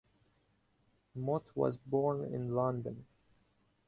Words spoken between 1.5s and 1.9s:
was